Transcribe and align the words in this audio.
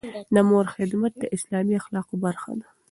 د 0.33 0.35
مور 0.49 0.65
خدمت 0.75 1.13
د 1.19 1.23
اسلامي 1.35 1.73
اخلاقو 1.81 2.15
برخه 2.25 2.51
ده. 2.59 2.67